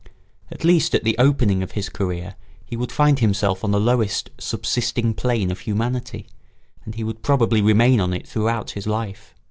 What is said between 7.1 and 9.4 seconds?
probably remain on it throughout his life.